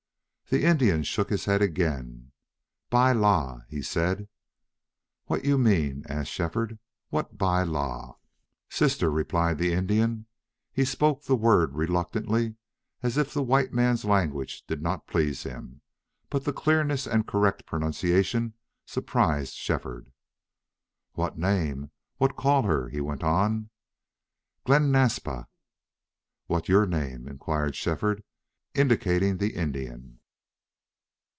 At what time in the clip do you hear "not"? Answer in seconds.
14.81-15.07